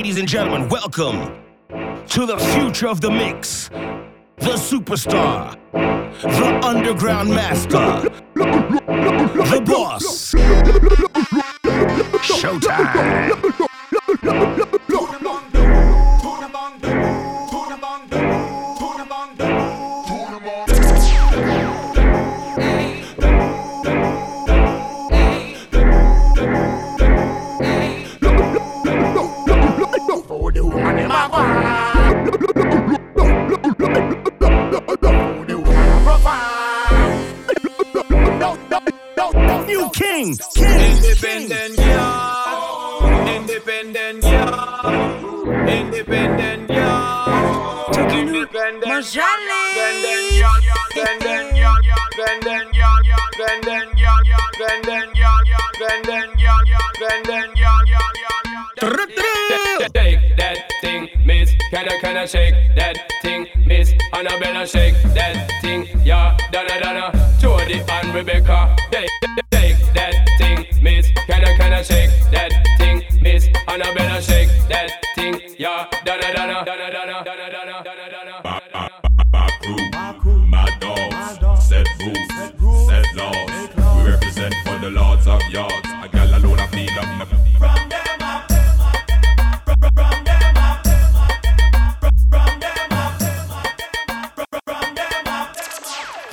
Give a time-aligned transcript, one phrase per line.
[0.00, 3.68] Ladies and gentlemen, welcome to the future of the mix.
[4.38, 10.32] The superstar, the underground master, the boss.
[12.24, 13.39] Showtime.
[39.70, 40.36] new king.
[40.54, 40.96] king.
[40.96, 43.36] Independent yeah.
[43.36, 45.76] Independent yeah.
[45.78, 47.30] Independent yeah.
[47.90, 49.10] Independent, yeah.
[49.10, 49.10] independent.
[59.94, 61.50] Take that thing, miss.
[61.70, 63.92] Can I, can I shake that thing, miss?
[64.12, 66.36] And I better shake that thing, yeah.
[66.52, 68.76] Donna, Donna, Jody and Rebecca.
[68.90, 69.09] They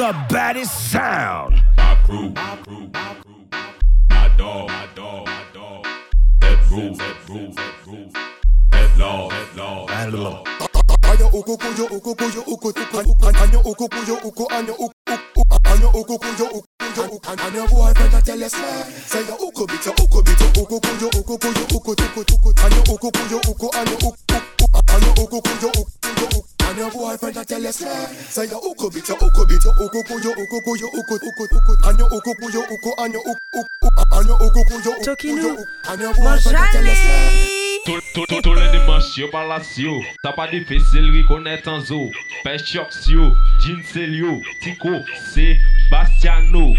[0.00, 1.62] the baddest sound.
[1.76, 3.44] My crew, my crew, my crew,
[4.08, 5.86] my dog, my dog, my dog.
[6.40, 7.16] That rules, that
[7.84, 8.14] that.
[8.70, 10.44] That law, that law, that law.
[11.32, 14.16] Uku kuyo uku kuyo uku uku kuyo uku uku uku kuyo
[15.94, 16.16] uku
[17.68, 21.90] boyfriend tell you say uku bit your uku bit your uku kuyo uku kuyo uku
[21.90, 22.54] uku
[23.12, 24.00] kuyo uku uku
[25.22, 25.89] uku kuyo uku
[26.94, 30.02] your boyfriend a tell you say Say your uku bit your uku bit your uku
[30.02, 31.88] ku your uku ku your uku uku uku.
[31.88, 34.96] And your uku ku your uku and your uku uku And your uku ku your
[34.96, 35.64] uku ku your uku.
[35.88, 39.30] And your boyfriend a tell you say Tous les dimanches, yo.
[39.32, 42.10] Balasio T'as pas difficile, reconnaître en zo
[42.44, 44.90] Pechoxio, Gincelio, Tico,
[45.34, 46.74] Sebastiano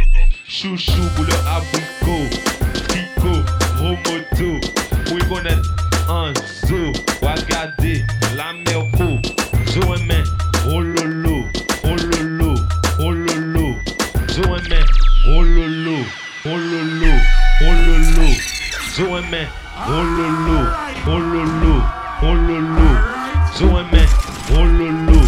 [0.47, 2.29] Chouchou, boule abricot
[2.87, 3.33] Tico,
[3.79, 4.67] Romoto
[5.07, 5.73] Pour reconnaître
[6.07, 6.33] en
[6.67, 6.91] zo
[7.21, 8.05] Wagade,
[19.87, 20.61] Zoemen,
[21.07, 21.75] ololo, ololo,
[22.21, 22.89] ololo.
[23.55, 24.07] Zoemen,
[24.51, 25.19] ololo.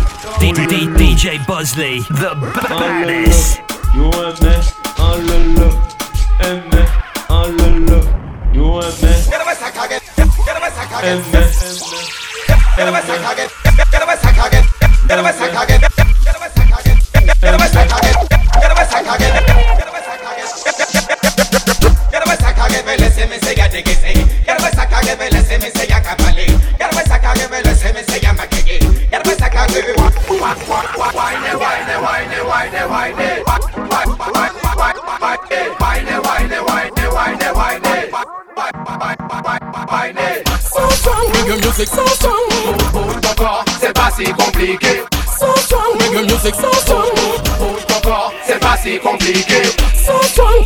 [0.98, 2.36] DJ Bossley, the
[2.70, 3.62] baddest.
[3.96, 4.54] You and me,
[4.98, 5.70] ololo,
[6.42, 6.82] and me,
[7.30, 8.00] ololo.
[8.54, 9.10] You and me.
[9.30, 10.02] Get a sack again.
[10.16, 11.20] Get a sack again.
[11.32, 12.30] Get a sack again.
[12.78, 13.50] Get a sack again.
[13.92, 14.66] Get a sack again.
[15.08, 15.20] Get
[41.84, 41.96] music.
[41.96, 42.48] So strong.
[42.92, 45.04] Bouge ton corps, c'est pas si compliqué.
[45.40, 45.98] So strong.
[46.00, 46.56] Reggae music.
[46.56, 47.10] So strong.
[47.60, 49.64] Bouge ton corps, c'est pas si compliqué.
[49.96, 50.64] So strong,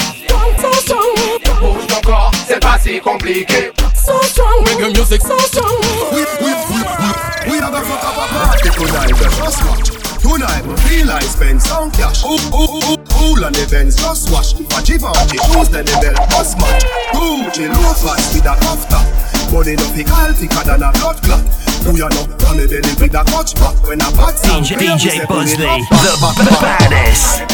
[0.61, 1.59] so strong.
[1.59, 3.71] Bouge ton corps, c'est pas si compliqué.
[3.95, 4.65] So strong.
[4.65, 5.21] Reggae music.
[5.21, 5.75] So strong.
[6.13, 9.97] We, we, we, we, we have a fuck up a party tonight, just watch
[10.27, 12.25] Tonight we feel like spend some cash.
[12.25, 14.53] Ooh, ooh, ooh, cool on the Benz, just wash.
[14.53, 16.83] For Givenchy shoes, then the belt must match.
[17.15, 19.05] Gucci loafers with a cuff top
[19.51, 21.39] Body no fi call thicker than a blood clot
[21.83, 24.75] Who you know, from me belly with a clutch back When a bad sound DJ,
[24.77, 26.89] DJ say pull it Bossley, the back, back.
[26.89, 27.47] baddest.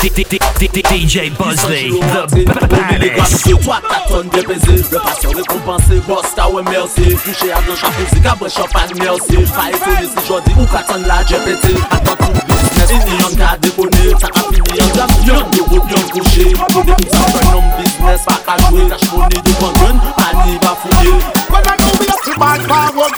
[0.00, 2.44] DJ Buzzley, the.
[4.08, 8.24] Toi de baiser Le patient récompensé Boss ta ouais merci Touché à blanche à musique
[8.24, 11.36] à blanche champagne merci Pas étonné si j'en ou qu'à tonne la j'ai
[11.90, 15.90] Attends tout business Ini yon ka déconné Ça a fini en jam Yon de route
[15.90, 21.14] yon couché business Pas qu'à jouer Cash money de bon gun Pas ni va fouiller
[22.38, 23.14] bad forward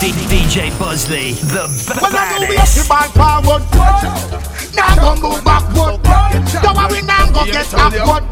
[0.00, 1.62] DJ DJ Bossley, the
[2.02, 3.62] When I move up the ball forward,
[4.74, 6.02] now go move backward.
[6.02, 8.26] Don't worry, now go get backward.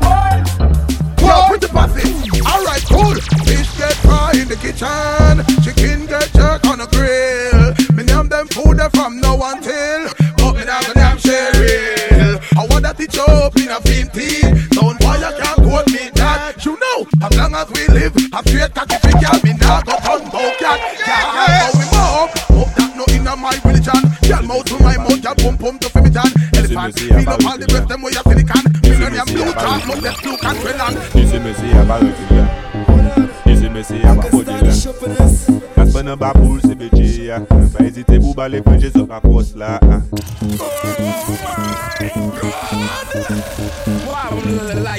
[1.23, 2.11] Yo, put the pussy.
[2.43, 3.15] Alright, cool.
[3.47, 5.47] Fish get fry in the kitchen.
[5.63, 7.71] Chicken get jerk on the grill.
[7.95, 10.11] Me name them food there from no one till.
[10.43, 12.43] But me not gonna damn share real.
[12.59, 14.43] I want that teach up in a finty.
[14.75, 16.67] Don't why you can't quote me that.
[16.67, 19.39] You know, as long as we live, a straight cocky fi gal.
[19.47, 20.27] Me nah go turn
[25.69, 26.33] home to me done.
[26.57, 28.65] Elephant, feel up all the breath them way up in the can.
[28.89, 30.95] Million and blue can't move that blue can't well on.
[31.13, 32.49] Dizzy me see about it here.
[33.45, 34.73] Dizzy me see about it here.
[38.65, 38.93] Beje
[39.57, 40.03] la ah.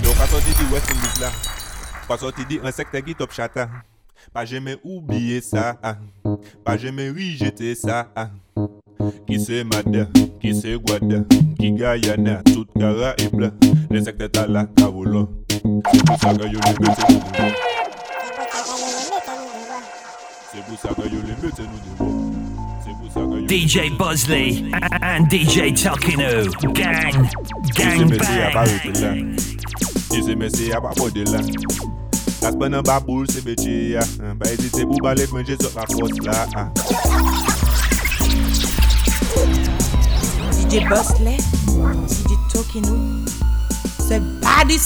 [0.04, 1.30] Yo pa soti di west indies la
[2.08, 3.84] Pa soti di insekte gi top chata
[4.34, 5.98] Pa jeme oubliye sa ah.
[6.64, 8.08] Pa jeme rijete sa
[9.28, 10.08] Ki se Mada,
[10.42, 11.24] ki se Gwada,
[11.60, 13.52] ki Guyana, tout kara e blan
[13.90, 15.28] Le sekte tala kavolon,
[16.20, 17.52] sa ka yo le mette nou devon
[20.52, 22.50] Se pou sa ka yo le mette nou devon
[23.48, 24.72] DJ Bosley
[25.02, 26.46] and DJ Tokino.
[26.74, 27.28] Gang,
[27.74, 28.10] gang
[28.54, 29.36] bang.
[30.10, 31.42] Ki se mese a pa bode la.
[32.48, 34.06] Aspan an ba boul se beche ya.
[34.38, 36.70] Ba ezite pou ba lef menje sot la fos la.
[40.70, 42.96] DJ Buzzley, DJ Tokino,
[44.08, 44.80] c'est Body.